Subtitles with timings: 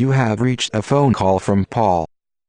[0.00, 2.06] You have reached a phone call from Paul,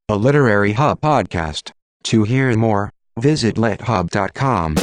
[0.07, 1.71] a Literary Hub podcast.
[2.03, 4.75] To hear more, visit lithub.com.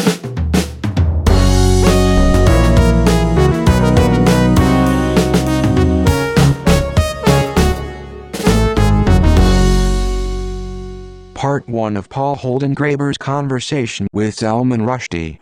[11.33, 15.39] Part 1 of Paul Holdengraber's conversation with Salman Rushdie.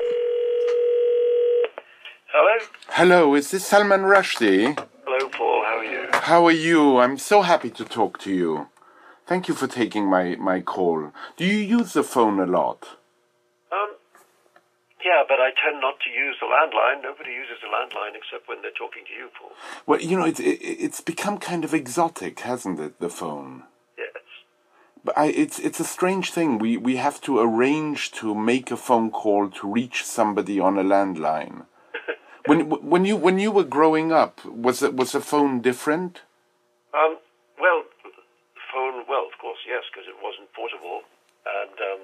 [2.32, 2.66] Hello?
[2.90, 4.79] Hello, is this Salman Rushdie?
[6.27, 6.77] How are you?
[6.77, 6.98] How are you?
[6.98, 8.66] I'm so happy to talk to you.
[9.29, 11.12] Thank you for taking my, my call.
[11.36, 12.98] Do you use the phone a lot?
[13.71, 13.94] Um,
[15.04, 17.00] yeah, but I tend not to use the landline.
[17.04, 19.53] Nobody uses the landline except when they're talking to you, Paul.
[19.86, 23.62] Well, you know, it, it, it's become kind of exotic, hasn't it, the phone?
[23.96, 24.25] Yes.
[25.04, 26.58] But I, it's it's a strange thing.
[26.58, 30.82] We we have to arrange to make a phone call to reach somebody on a
[30.82, 31.67] landline.
[32.47, 36.23] When when you when you were growing up, was it was the phone different?
[36.95, 37.19] Um,
[37.61, 37.83] well,
[38.77, 41.01] phone, well, of course, yes, because it wasn't portable.
[41.47, 42.03] And, um,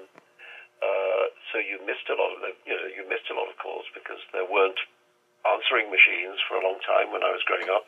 [0.81, 3.55] uh, so you missed a lot of the, you know, you missed a lot of
[3.61, 4.79] calls because there weren't
[5.45, 7.85] answering machines for a long time when I was growing up.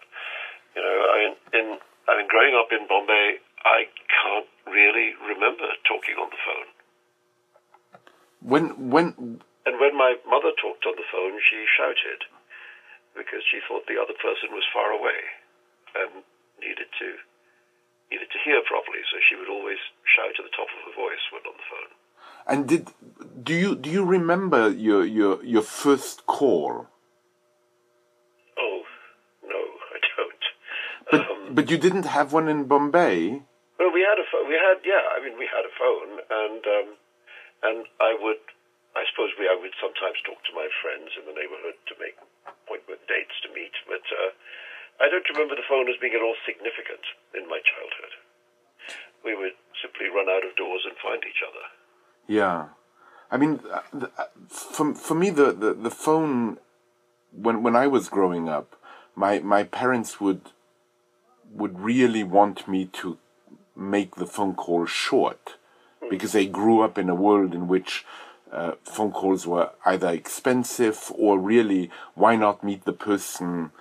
[0.76, 1.66] You know, I mean, in,
[2.08, 6.70] I mean, growing up in Bombay, I can't really remember talking on the phone.
[8.46, 9.06] When when
[9.66, 12.30] And when my mother talked on the phone, she shouted
[13.16, 15.20] because she thought the other person was far away
[15.96, 16.24] and
[16.60, 17.08] needed to
[18.12, 19.02] needed to hear properly.
[19.12, 21.92] So she would always shout at the top of her voice when on the phone.
[22.48, 22.84] and did
[23.44, 26.88] do you do you remember your your your first call?
[28.58, 28.80] Oh
[29.44, 29.62] no,
[29.96, 30.44] I don't.
[31.12, 33.42] But um, but you didn't have one in Bombay.
[33.80, 34.48] well, we had a phone.
[34.50, 35.04] we had yeah.
[35.16, 36.12] I mean, we had a phone,
[36.44, 36.88] and um,
[37.64, 38.42] and I would.
[38.96, 42.16] I suppose we, I would sometimes talk to my friends in the neighborhood to make
[42.48, 44.32] appointment dates to meet, but uh,
[45.04, 47.04] I don't remember the phone as being at all significant
[47.36, 48.14] in my childhood.
[49.28, 51.66] We would simply run out of doors and find each other.
[52.28, 52.72] Yeah,
[53.32, 56.58] I mean, uh, uh, for for me, the, the, the phone
[57.32, 58.80] when when I was growing up,
[59.16, 60.42] my my parents would
[61.52, 63.18] would really want me to
[63.76, 65.56] make the phone call short
[66.10, 68.06] because they grew up in a world in which
[68.52, 73.72] uh, phone calls were either expensive or really why not meet the person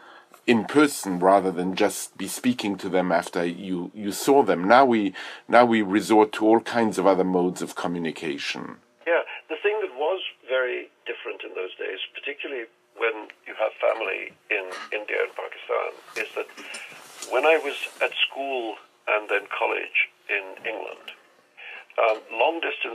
[0.46, 4.66] in person rather than just be speaking to them after you, you saw them.
[4.68, 5.14] Now we
[5.48, 8.76] now we resort to all kinds of other modes of communication.
[9.06, 12.64] Yeah, the thing that was very different in those days, particularly
[12.96, 16.46] when you have family in India and Pakistan, is that
[17.32, 18.76] when I was at school
[19.08, 20.08] and then college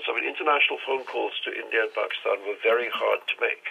[0.07, 3.65] I mean, international phone calls to India and Pakistan were very hard to make.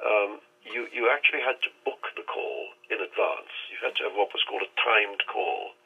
[0.00, 0.30] Um,
[0.64, 3.52] you, you actually had to book the call in advance.
[3.68, 5.76] You had to have what was called a timed call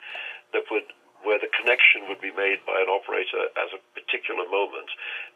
[0.52, 4.86] that would where the connection would be made by an operator at a particular moment,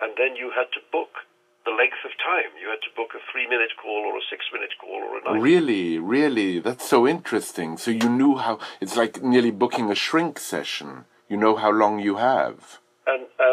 [0.01, 1.27] and then you had to book
[1.65, 2.55] the length of time.
[2.61, 5.43] You had to book a three-minute call or a six-minute call or a nine.
[5.43, 7.77] Really, really, that's so interesting.
[7.79, 11.05] So you knew how it's like nearly booking a shrink session.
[11.29, 12.79] You know how long you have.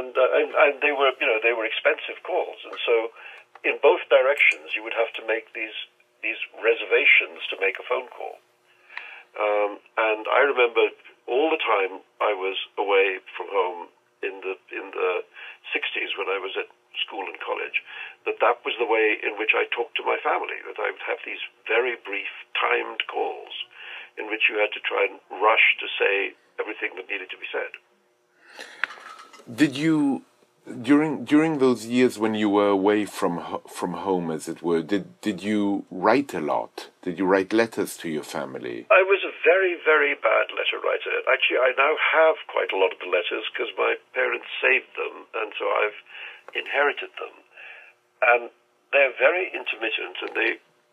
[0.09, 3.13] And uh, and and they were you know they were expensive calls, and so
[3.61, 5.77] in both directions you would have to make these
[6.25, 8.41] these reservations to make a phone call.
[9.37, 10.89] Um, and I remember
[11.29, 13.93] all the time I was away from home
[14.25, 15.21] in the in the
[15.69, 16.65] 60s when I was at
[17.05, 17.85] school and college,
[18.25, 20.57] that that was the way in which I talked to my family.
[20.65, 23.53] That I would have these very brief timed calls,
[24.17, 27.47] in which you had to try and rush to say everything that needed to be
[27.53, 27.71] said.
[29.47, 30.23] Did you
[30.69, 34.81] during during those years when you were away from from home, as it were?
[34.81, 36.89] Did did you write a lot?
[37.01, 38.85] Did you write letters to your family?
[38.91, 41.16] I was a very, very bad letter writer.
[41.25, 45.25] Actually, I now have quite a lot of the letters because my parents saved them,
[45.33, 46.00] and so I've
[46.53, 47.33] inherited them.
[48.21, 48.41] And
[48.94, 50.51] they're very intermittent, and they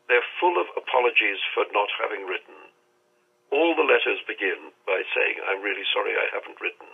[0.09, 2.73] they're full of apologies for not having written.
[3.53, 6.89] All the letters begin by saying, "I'm really sorry I haven't written,"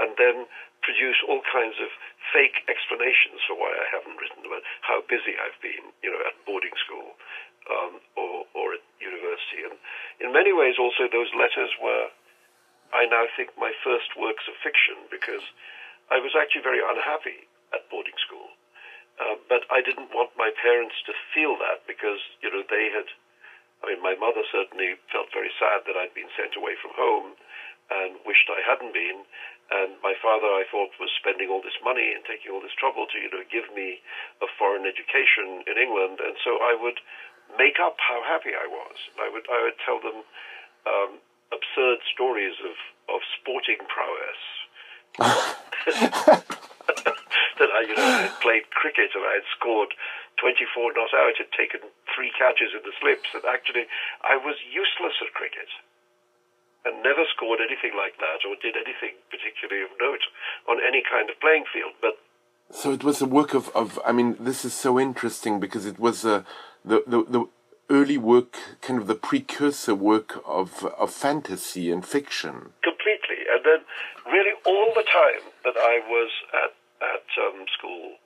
[0.00, 0.48] and then
[0.80, 1.92] produce all kinds of
[2.32, 6.36] fake explanations for why I haven't written about how busy I've been, you know, at
[6.48, 7.16] boarding school
[7.68, 9.68] um, or, or at university.
[9.68, 9.76] And
[10.24, 12.08] in many ways, also, those letters were,
[12.96, 15.44] I now think, my first works of fiction because
[16.08, 17.44] I was actually very unhappy
[17.76, 18.48] at boarding school.
[19.20, 23.04] Uh, but I didn't want my parents to feel that because, you know, they had,
[23.84, 27.36] I mean, my mother certainly felt very sad that I'd been sent away from home
[27.90, 29.26] and wished I hadn't been.
[29.70, 33.06] And my father, I thought, was spending all this money and taking all this trouble
[33.06, 34.02] to, you know, give me
[34.42, 36.18] a foreign education in England.
[36.18, 36.98] And so I would
[37.54, 38.98] make up how happy I was.
[39.18, 40.26] I would, I would tell them,
[40.86, 41.22] um,
[41.54, 42.74] absurd stories of,
[43.14, 44.42] of sporting prowess.
[47.58, 49.94] that I, you know, had played cricket and I had scored
[50.38, 51.80] 24 not out, had taken
[52.14, 53.84] three catches in the slips, and actually
[54.24, 55.68] I was useless at cricket
[56.84, 60.24] and never scored anything like that or did anything particularly of note
[60.68, 61.92] on any kind of playing field.
[62.00, 62.18] But
[62.70, 65.98] so it was a work of, of I mean, this is so interesting because it
[65.98, 66.44] was a,
[66.84, 67.48] the, the, the
[67.90, 72.72] early work, kind of the precursor work of, of fantasy and fiction.
[72.82, 73.44] Completely.
[73.50, 73.80] And then
[74.32, 76.72] really all the time that I was at,
[77.02, 78.16] at um, school,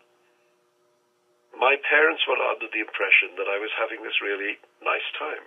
[1.58, 5.42] my parents were under the impression that I was having this really nice time.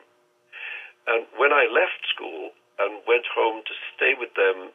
[1.07, 4.71] And when I left school and went home to stay with them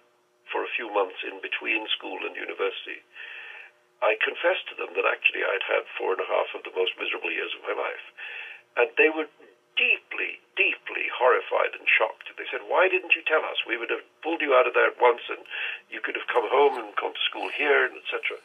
[0.50, 3.00] for a few months in between school and university,
[4.02, 6.98] I confessed to them that actually I'd had four and a half of the most
[6.98, 8.06] miserable years of my life.
[8.74, 9.30] And they were
[9.78, 12.28] deeply, deeply horrified and shocked.
[12.34, 13.62] They said, Why didn't you tell us?
[13.64, 15.46] We would have pulled you out of there at once and
[15.88, 18.42] you could have come home and gone to school here, and etc.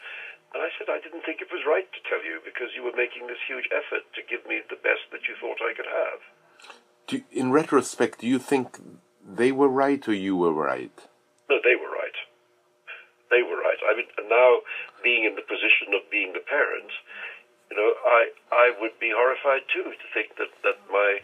[0.54, 2.96] And I said, I didn't think it was right to tell you because you were
[2.96, 6.20] making this huge effort to give me the best that you thought I could have.
[7.08, 8.80] Do, in retrospect, do you think
[9.28, 10.96] they were right or you were right?
[11.50, 12.16] No, they were right.
[13.30, 13.80] They were right.
[13.84, 14.64] I mean, now
[15.04, 16.92] being in the position of being the parent,
[17.70, 21.20] you know, I I would be horrified too to think that that my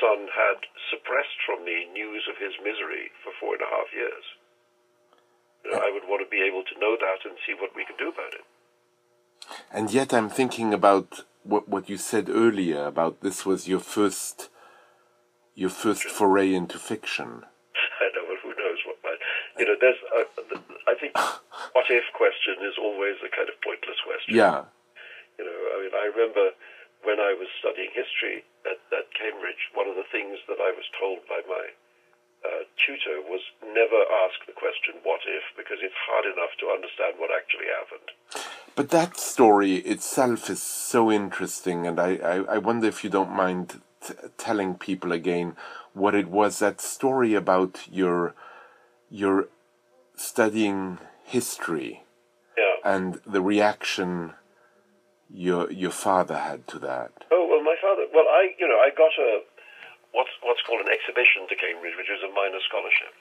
[0.00, 4.24] son had suppressed from me news of his misery for four and a half years.
[5.64, 7.84] You know, I would want to be able to know that and see what we
[7.84, 8.48] can do about it.
[9.70, 14.48] And yet, I'm thinking about what what you said earlier about this was your first
[15.54, 17.44] your first foray into fiction.
[18.00, 19.20] I know, but who knows what might.
[19.58, 20.00] You know, there's.
[20.08, 20.58] Uh,
[20.88, 21.16] I think
[21.72, 24.34] what if question is always a kind of pointless question.
[24.34, 24.64] Yeah.
[25.38, 26.52] You know, I mean, I remember
[27.02, 30.86] when I was studying history at, at Cambridge, one of the things that I was
[30.98, 31.66] told by my
[32.44, 37.14] uh, tutor was never ask the question, what if, because it's hard enough to understand
[37.18, 38.08] what actually happened.
[38.74, 43.30] But that story itself is so interesting, and I, I, I wonder if you don't
[43.30, 43.80] mind
[44.36, 45.56] telling people again
[45.94, 48.34] what it was that story about your
[49.10, 49.48] your
[50.16, 52.04] studying history
[52.56, 52.76] yeah.
[52.84, 54.34] and the reaction
[55.32, 57.12] your your father had to that?
[57.30, 58.04] Oh well, my father.
[58.12, 59.40] Well, I you know I got a
[60.12, 63.12] what's what's called an exhibition to Cambridge, which is a minor scholarship,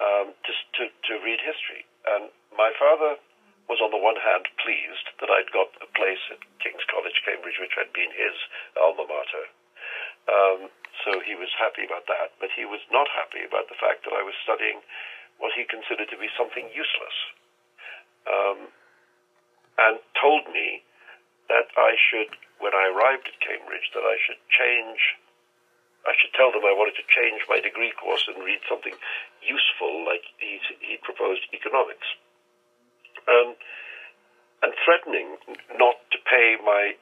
[0.00, 1.84] um, to, to to read history.
[2.08, 3.20] And my father
[3.68, 7.60] was on the one hand pleased that I'd got a place at King's College, Cambridge,
[7.62, 8.34] which had been his
[8.74, 9.46] alma mater.
[10.30, 10.70] Um,
[11.02, 14.14] so he was happy about that, but he was not happy about the fact that
[14.14, 14.80] I was studying
[15.42, 17.16] what he considered to be something useless,
[18.30, 18.70] um,
[19.78, 20.84] and told me
[21.50, 22.30] that I should,
[22.62, 25.18] when I arrived at Cambridge, that I should change,
[26.06, 28.94] I should tell them I wanted to change my degree course and read something
[29.42, 32.06] useful, like he, he proposed economics.
[33.26, 33.58] Um,
[34.62, 35.36] and threatening
[35.74, 36.94] not to pay my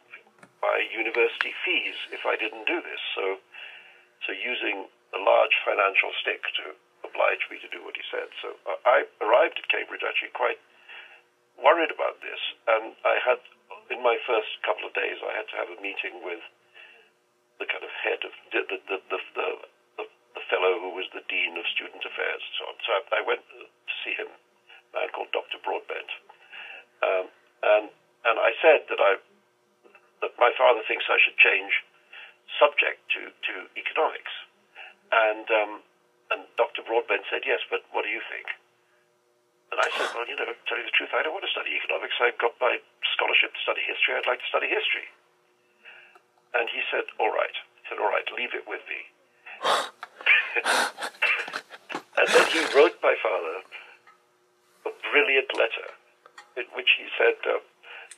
[0.60, 3.00] my university fees if I didn't do this.
[3.16, 3.40] So,
[4.26, 8.28] so using a large financial stick to oblige me to do what he said.
[8.44, 8.54] So
[8.84, 10.60] I arrived at Cambridge actually quite
[11.56, 13.40] worried about this, and I had
[13.90, 16.40] in my first couple of days, I had to have a meeting with
[17.58, 19.20] the kind of head of the the the, the,
[19.98, 22.76] the, the fellow who was the dean of student affairs and so on.
[22.86, 25.58] So I, I went to see him, a man called Dr.
[25.60, 26.10] Broadbent,
[27.02, 27.26] um,
[27.64, 27.84] and
[28.24, 29.16] and I said that I
[30.20, 31.72] that my father thinks I should change
[32.58, 34.32] subject to to economics,
[35.12, 35.72] and um,
[36.30, 36.82] and Dr.
[36.86, 38.46] Broadbent said yes, but what do you think?
[39.70, 41.70] And I said, well, you know, tell you the truth, I don't want to study
[41.78, 42.14] economics.
[42.18, 42.82] I've got my
[43.14, 44.18] scholarship to study history.
[44.18, 45.06] I'd like to study history.
[46.58, 47.54] And he said, all right.
[47.54, 49.00] He said, all right, leave it with me.
[52.18, 53.62] and then he wrote my father
[54.90, 55.94] a brilliant letter
[56.58, 57.62] in which he said, uh,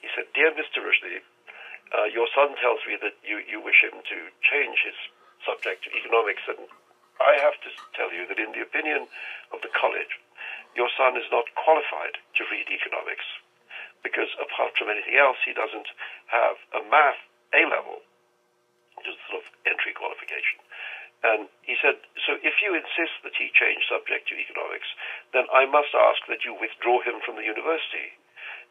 [0.01, 0.81] he said, dear Mr.
[0.81, 1.21] Rushdie,
[1.93, 4.97] uh, your son tells me that you, you wish him to change his
[5.45, 6.65] subject to economics, and
[7.21, 9.07] I have to tell you that in the opinion
[9.53, 10.17] of the college,
[10.73, 13.27] your son is not qualified to read economics
[14.03, 15.87] because apart from anything else, he doesn't
[16.27, 17.23] have a math
[17.55, 18.03] A level,
[18.99, 20.59] which is sort of entry qualification.
[21.23, 24.91] And he said, so if you insist that he change subject to economics,
[25.31, 28.19] then I must ask that you withdraw him from the university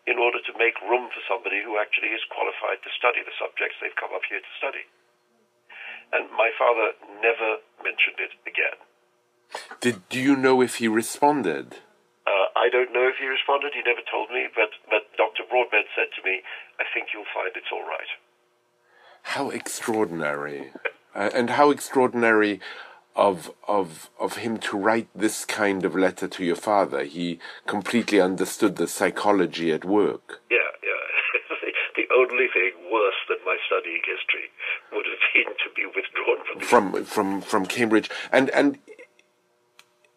[0.09, 3.77] in order to make room for somebody who actually is qualified to study the subjects
[3.77, 4.85] they've come up here to study.
[6.11, 8.77] And my father never mentioned it again.
[9.79, 11.79] Did do you know if he responded?
[12.27, 13.73] Uh, I don't know if he responded.
[13.73, 15.43] He never told me, but but Dr.
[15.49, 16.41] Broadbent said to me,
[16.79, 18.11] "I think you'll find it's all right."
[19.23, 20.71] How extraordinary,
[21.15, 22.59] uh, and how extraordinary
[23.15, 27.03] of of of him to write this kind of letter to your father.
[27.03, 30.41] He completely understood the psychology at work.
[30.49, 31.69] Yeah, yeah.
[31.95, 34.49] the only thing worse than my studying history
[34.93, 38.79] would have been to be withdrawn from from from from Cambridge, and and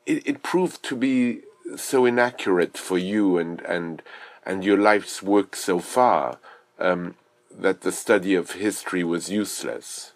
[0.06, 1.40] it, it proved to be
[1.76, 4.02] so inaccurate for you and and
[4.46, 6.38] and your life's work so far
[6.78, 7.16] um,
[7.50, 10.12] that the study of history was useless.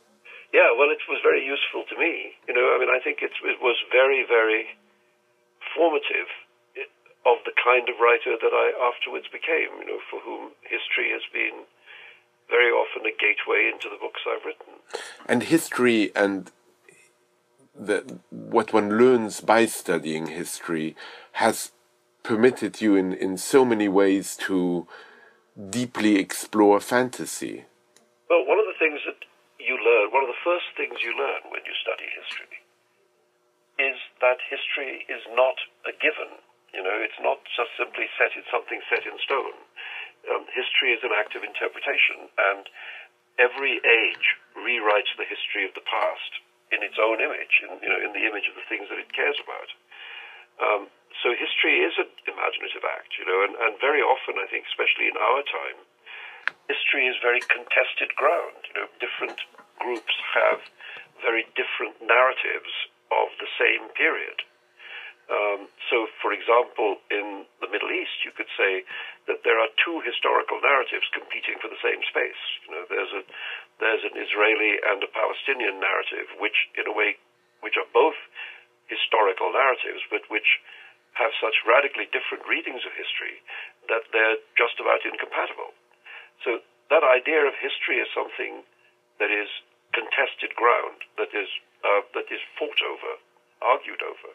[0.53, 2.33] Yeah, well, it was very useful to me.
[2.49, 4.73] You know, I mean, I think it, was very, very
[5.77, 6.33] formative
[7.29, 9.69] of the kind of writer that I afterwards became.
[9.85, 11.69] You know, for whom history has been
[12.49, 14.81] very often a gateway into the books I've written.
[15.27, 16.51] And history and
[17.79, 20.97] the, what one learns by studying history
[21.33, 21.73] has
[22.23, 24.87] permitted you in, in so many ways to
[25.71, 27.65] deeply explore fantasy.
[28.29, 29.25] Well, one of the things that
[29.59, 32.65] you learn, one of the first things you learn when you study history
[33.77, 36.41] is that history is not a given.
[36.73, 39.61] You know, it's not just simply set in something set in stone.
[40.33, 42.65] Um, history is an act of interpretation, and
[43.37, 44.27] every age
[44.57, 46.33] rewrites the history of the past
[46.73, 49.13] in its own image, in, you know, in the image of the things that it
[49.13, 49.69] cares about.
[50.65, 50.83] Um,
[51.21, 55.13] so history is an imaginative act, you know, and, and very often, I think, especially
[55.13, 55.79] in our time,
[56.73, 58.59] history is very contested ground.
[58.69, 59.39] You know, different
[59.79, 60.61] groups have
[61.23, 62.71] very different narratives
[63.11, 64.45] of the same period.
[65.29, 68.85] Um, so, for example, in the Middle East, you could say
[69.29, 72.43] that there are two historical narratives competing for the same space.
[72.65, 73.23] You know, there's a
[73.77, 77.21] there's an Israeli and a Palestinian narrative, which, in a way,
[77.61, 78.17] which are both
[78.89, 80.59] historical narratives, but which
[81.15, 83.39] have such radically different readings of history
[83.93, 85.77] that they're just about incompatible.
[86.43, 88.65] So that idea of history is something
[89.21, 89.51] that is
[89.93, 91.49] contested ground, that is
[91.85, 93.13] uh, that is fought over,
[93.63, 94.31] argued over,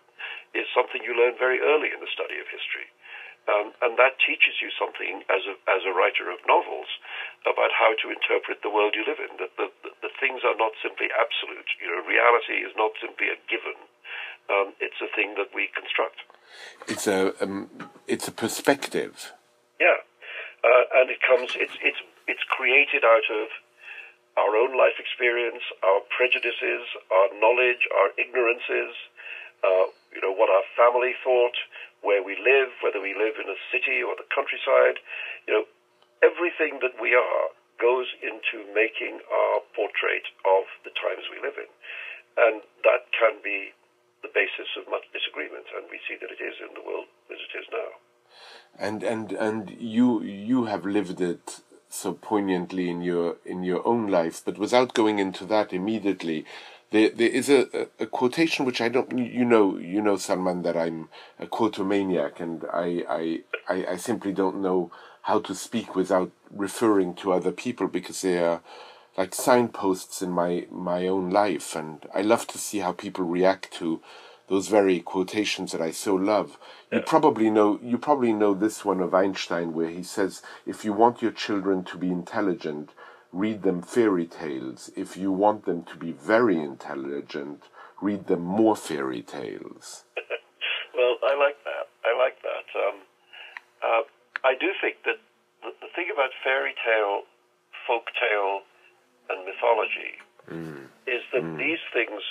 [0.56, 2.88] is something you learn very early in the study of history.
[3.44, 6.88] Um, and that teaches you something as a, as a writer of novels
[7.44, 9.36] about how to interpret the world you live in.
[9.36, 11.68] That the, the, the things are not simply absolute.
[11.84, 13.76] You know, reality is not simply a given.
[14.48, 16.24] Um, it's a thing that we construct.
[16.88, 17.68] It's a um,
[18.08, 19.36] it's a perspective.
[19.76, 20.00] Yeah,
[20.64, 21.52] uh, and it comes.
[21.60, 23.52] It's it's it's created out of
[24.38, 28.94] our own life experience, our prejudices, our knowledge, our ignorances,
[29.62, 31.56] uh, you know, what our family thought,
[32.02, 35.00] where we live, whether we live in a city or the countryside,
[35.48, 35.66] you know,
[36.26, 37.46] everything that we are
[37.80, 41.70] goes into making our portrait of the times we live in.
[42.38, 43.72] And that can be
[44.24, 47.38] the basis of much disagreement, and we see that it is in the world as
[47.38, 47.92] it is now.
[48.80, 51.62] And and and you you have lived it
[51.94, 54.42] so poignantly in your in your own life.
[54.44, 56.46] But without going into that immediately,
[56.92, 60.76] there there is a, a, quotation which I don't you know you know Salman that
[60.76, 61.10] I'm
[61.40, 64.92] a quotomaniac and I, I I I simply don't know
[65.24, 68.62] how to speak without referring to other people because they are
[69.18, 73.72] like signposts in my my own life and I love to see how people react
[73.74, 74.02] to
[74.48, 76.58] those very quotations that I so love.
[76.92, 80.94] You probably know you probably know this one of Einstein where he says if you
[80.94, 82.92] want your children to be intelligent,
[83.32, 84.92] read them fairy tales.
[84.96, 87.64] If you want them to be very intelligent,
[88.02, 90.04] read them more fairy tales.
[90.96, 91.88] well, I like that.
[92.06, 92.68] I like that.
[92.78, 92.98] Um,
[93.82, 94.04] uh,
[94.46, 95.18] I do think that
[95.64, 97.24] the, the, thing about fairy tale,
[97.88, 98.62] folk tale,
[99.30, 100.20] and mythology
[100.52, 100.84] mm.
[101.08, 101.58] is that mm.
[101.58, 102.22] these things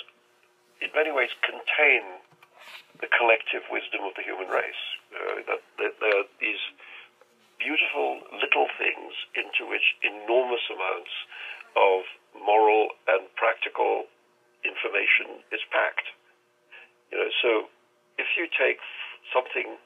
[0.83, 2.19] in many ways contain
[2.99, 4.83] the collective wisdom of the human race.
[5.15, 6.59] Uh, that, that there are these
[7.55, 11.13] beautiful little things into which enormous amounts
[11.79, 12.03] of
[12.35, 14.11] moral and practical
[14.67, 16.11] information is packed.
[17.11, 17.51] You know, so
[18.19, 18.83] if you take
[19.31, 19.79] something,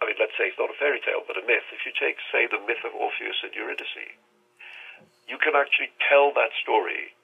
[0.00, 1.66] I mean, let's say it's not a fairy tale, but a myth.
[1.70, 4.10] If you take, say, the myth of Orpheus and Eurydice,
[5.28, 7.14] you can actually tell that story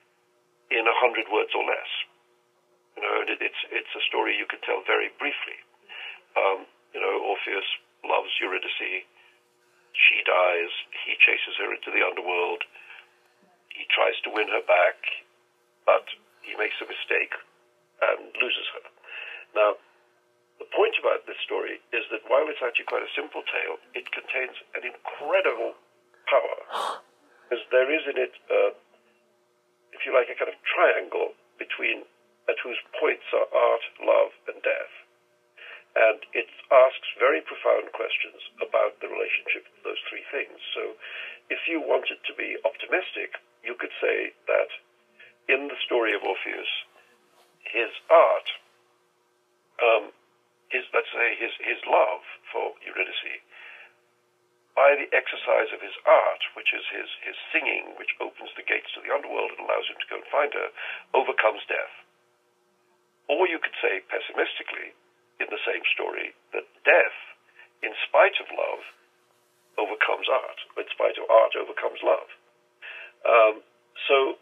[0.71, 1.91] in a hundred words or less.
[2.97, 5.59] You know, it, it's it's a story you can tell very briefly.
[6.37, 7.67] Um, you know, Orpheus
[8.05, 9.05] loves Eurydice.
[9.93, 10.73] She dies.
[11.05, 12.65] He chases her into the underworld.
[13.73, 15.01] He tries to win her back,
[15.85, 16.05] but
[16.45, 17.33] he makes a mistake
[18.03, 18.85] and loses her.
[19.57, 19.77] Now,
[20.59, 24.09] the point about this story is that while it's actually quite a simple tale, it
[24.13, 25.75] contains an incredible
[26.29, 26.59] power.
[27.53, 28.73] Because there is in it, uh,
[29.93, 32.09] if you like, a kind of triangle between
[32.49, 34.95] at whose points are art, love, and death.
[35.93, 40.57] And it asks very profound questions about the relationship of those three things.
[40.73, 40.97] So,
[41.53, 44.71] if you wanted to be optimistic, you could say that
[45.53, 46.73] in the story of Orpheus,
[47.69, 48.49] his art,
[49.83, 50.05] um,
[50.73, 53.45] his let's say his his love for Eurydice,
[54.73, 58.89] by the exercise of his art, which is his his singing, which opens the gates
[58.97, 60.69] to the underworld and allows him to go and find her,
[61.13, 61.93] overcomes death.
[63.31, 64.95] Or you could say pessimistically,
[65.41, 67.19] in the same story, that death,
[67.83, 68.83] in spite of love,
[69.79, 70.59] overcomes art.
[70.79, 72.29] In spite of art, overcomes love.
[73.27, 73.55] Um,
[74.07, 74.37] so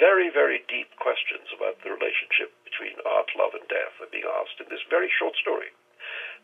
[0.00, 4.60] very, very deep questions about the relationship between art, love, and death are being asked
[4.60, 5.72] in this very short story.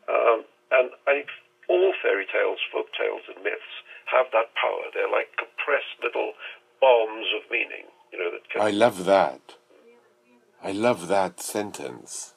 [0.08, 1.28] Um, and I think
[1.68, 3.74] all fairy tales, folk tales, and myths
[4.08, 4.88] have that power.
[4.92, 6.32] They're like compressed little
[6.80, 7.86] bombs of meaning.
[8.12, 8.44] You know that.
[8.48, 8.60] Can...
[8.60, 9.40] I love that.
[10.62, 12.34] I love that sentence.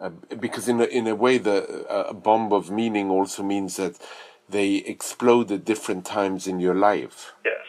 [0.00, 0.10] Uh,
[0.40, 4.00] because in a, in a way, the uh, a bomb of meaning also means that
[4.48, 7.32] they explode at different times in your life.
[7.44, 7.62] Yes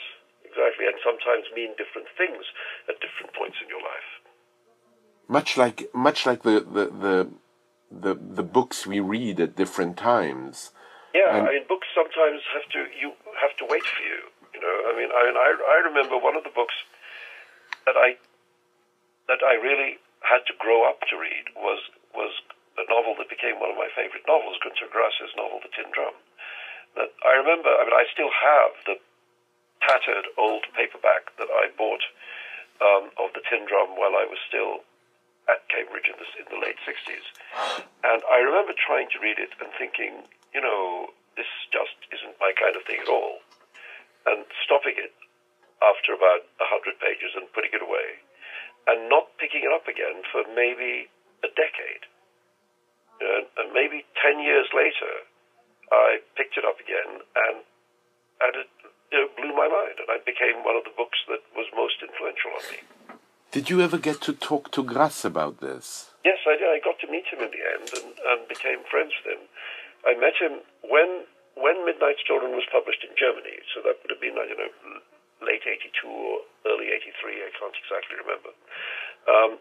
[0.54, 2.46] exactly, and sometimes mean different things
[2.88, 4.10] at different points in your life.
[5.28, 7.16] Much like much like the the the
[7.94, 10.72] the, the books we read at different times.
[11.14, 14.22] Yeah, and I mean, books sometimes have to you have to wait for you.
[14.54, 16.74] You know, I mean, I I, I remember one of the books
[17.86, 18.18] that I
[19.28, 21.80] that I really had to grow up to read was
[22.16, 22.32] was
[22.78, 26.18] a novel that became one of my favorite novels, Günter Grass's novel, The Tin Drum.
[26.98, 27.70] That I remember.
[27.70, 28.98] I mean, I still have the
[29.82, 32.02] tattered old paperback that I bought
[32.82, 34.82] um, of the Tin Drum while I was still
[35.52, 37.28] at Cambridge in the, in the late 60s.
[38.04, 40.24] And I remember trying to read it and thinking,
[40.56, 43.44] you know, this just isn't my kind of thing at all.
[44.24, 45.12] And stopping it
[45.84, 48.24] after about 100 pages and putting it away.
[48.88, 51.08] And not picking it up again for maybe
[51.44, 52.04] a decade.
[53.24, 55.24] And, and maybe 10 years later,
[55.92, 57.64] I picked it up again and,
[58.44, 58.70] and it
[59.14, 62.50] it blew my mind, and I became one of the books that was most influential
[62.58, 62.80] on me.
[63.54, 66.10] Did you ever get to talk to Grass about this?
[66.26, 66.66] Yes, I did.
[66.66, 69.46] I got to meet him in the end and, and became friends with him.
[70.10, 74.18] I met him when when Midnight's Children was published in Germany, so that would have
[74.18, 75.06] been, I don't know,
[75.44, 78.52] late 82 or early 83, I can't exactly remember.
[79.28, 79.52] Um,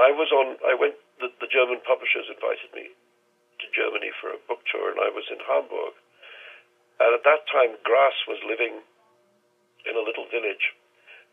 [0.00, 2.92] I was on, I went, the, the German publishers invited me
[3.60, 5.94] to Germany for a book tour, and I was in Hamburg.
[7.00, 8.80] And at that time, Grass was living
[9.88, 10.72] in a little village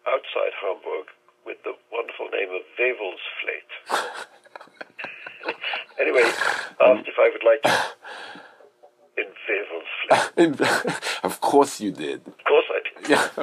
[0.08, 1.12] outside Hamburg
[1.46, 3.72] with the wonderful name of Wewelsfleth.
[6.00, 6.28] anyway,
[6.84, 7.72] asked if I would like to
[9.18, 11.20] in Wewelsfleth.
[11.24, 12.28] of course you did.
[12.28, 12.57] Of course did.
[13.08, 13.28] Yeah,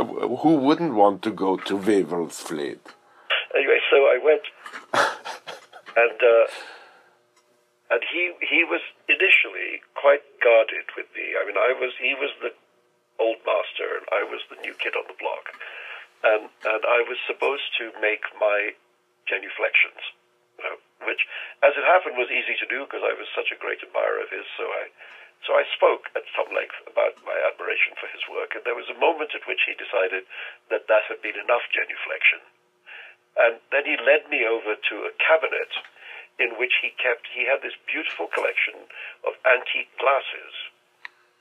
[0.42, 2.84] who wouldn't want to go to Wewelsfleth?
[3.54, 4.44] Anyway, so I went,
[5.96, 6.46] and uh,
[7.90, 11.32] and he he was initially quite guarded with me.
[11.40, 12.52] I mean, I was he was the
[13.18, 15.54] old master, and I was the new kid on the block,
[16.24, 18.76] and and I was supposed to make my
[19.24, 20.02] genuflections,
[20.60, 20.76] you know,
[21.08, 21.24] which,
[21.64, 24.28] as it happened, was easy to do because I was such a great admirer of
[24.28, 24.44] his.
[24.60, 24.92] So I
[25.42, 28.88] so I spoke at some length about my admiration for his work, and there was
[28.88, 30.24] a moment at which he decided
[30.70, 32.40] that that had been enough genuflection,
[33.36, 35.72] and then he led me over to a cabinet
[36.38, 38.74] in which he kept, he had this beautiful collection
[39.26, 40.54] of antique glasses.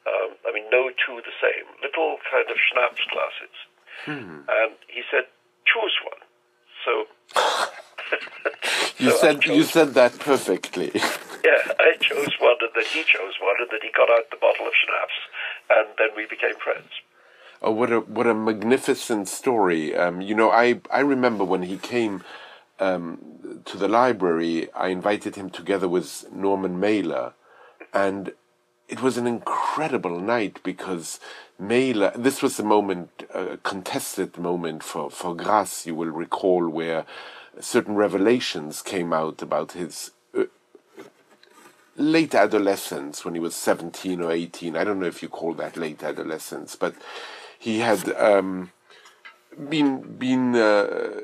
[0.06, 3.56] Um, I mean, no two the same, little kind of schnapps glasses.
[4.06, 4.46] Hmm.
[4.50, 5.26] And he said,
[5.66, 6.22] choose one.
[6.86, 6.92] So.
[9.04, 10.92] you so said you said that perfectly.
[11.46, 14.38] yeah, I chose one, and then he chose one, and then he got out the
[14.38, 15.20] bottle of schnapps,
[15.70, 16.90] and then we became friends.
[17.62, 19.96] Oh, what a what a magnificent story!
[19.96, 22.24] Um, you know, I I remember when he came
[22.80, 27.34] um, to the library, I invited him together with Norman Mailer,
[27.94, 28.34] and
[28.88, 31.20] it was an incredible night because
[31.60, 32.12] Mailer.
[32.16, 35.86] This was a moment, a contested moment for for Grass.
[35.86, 37.06] You will recall where
[37.60, 40.12] certain revelations came out about his
[41.96, 45.78] late adolescence when he was 17 or 18 i don't know if you call that
[45.78, 46.96] late adolescence but
[47.64, 48.72] he had um,
[49.70, 51.22] been been uh,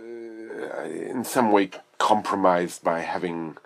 [0.60, 3.58] uh, in some way compromised by having.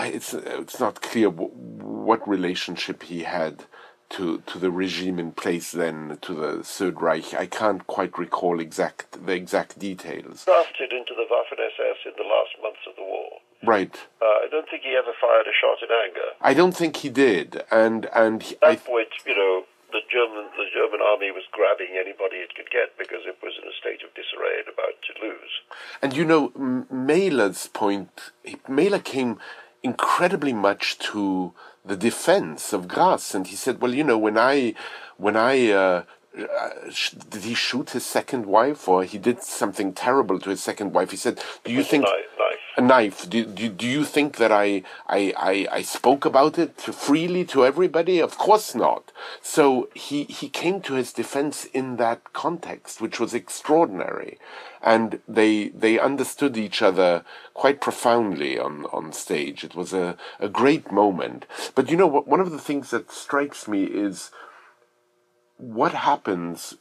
[0.00, 3.64] It's it's not clear what relationship he had
[4.10, 7.32] to to the regime in place then to the Third Reich.
[7.34, 10.44] I can't quite recall exact the exact details.
[10.44, 13.30] Drafted into the Waffen SS in the last months of the war.
[13.68, 13.94] Right.
[14.22, 16.28] Uh, I don't think he ever fired a shot in anger.
[16.40, 20.64] I don't think he did, and and at that point, you know, the German the
[20.72, 24.14] German army was grabbing anybody it could get because it was in a state of
[24.14, 25.52] disarray and about to lose.
[26.00, 26.52] And you know,
[26.90, 28.32] Mailer's point,
[28.66, 29.38] Mailer came
[29.82, 31.52] incredibly much to
[31.84, 34.74] the defense of Grass, and he said, "Well, you know, when I,
[35.18, 36.02] when I." Uh,
[36.38, 36.70] uh,
[37.30, 41.10] did he shoot his second wife, or he did something terrible to his second wife?
[41.10, 42.28] He said, "Do you think?" Knife.
[42.78, 43.28] A knife.
[43.28, 47.66] Do, do, do you think that I, I, I, I spoke about it freely to
[47.66, 48.20] everybody?
[48.20, 49.10] Of course not.
[49.42, 54.38] So he, he came to his defense in that context, which was extraordinary.
[54.80, 59.64] And they, they understood each other quite profoundly on, on stage.
[59.64, 61.46] It was a, a great moment.
[61.74, 64.30] But you know, one of the things that strikes me is
[65.56, 66.76] what happens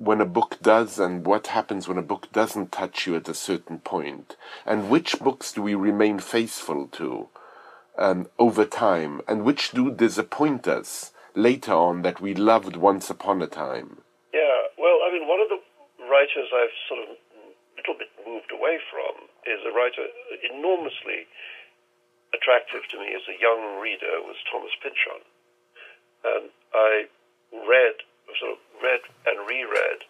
[0.00, 3.34] when a book does and what happens when a book doesn't touch you at a
[3.34, 4.34] certain point,
[4.64, 7.28] and which books do we remain faithful to
[7.98, 13.42] um, over time, and which do disappoint us later on that we loved once upon
[13.42, 14.00] a time.
[14.32, 15.60] Yeah, well, I mean, one of the
[16.08, 20.08] writers I've sort of a little bit moved away from is a writer
[20.48, 21.28] enormously
[22.32, 25.20] attractive to me as a young reader was Thomas Pynchon.
[26.24, 27.04] And I
[27.68, 28.00] read
[28.38, 30.00] sort of read and reread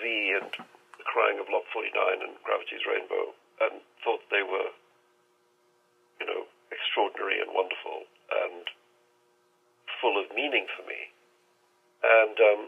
[0.00, 0.02] V
[0.40, 0.50] and
[0.98, 1.92] The Crying of Lot 49
[2.24, 4.72] and Gravity's Rainbow and thought they were,
[6.20, 8.64] you know, extraordinary and wonderful and
[10.00, 11.12] full of meaning for me.
[12.02, 12.62] And um,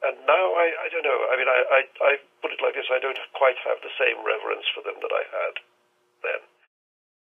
[0.00, 1.20] and now I, I don't know.
[1.28, 4.22] I mean, I, I, I put it like this: I don't quite have the same
[4.22, 5.54] reverence for them that I had
[6.22, 6.42] then.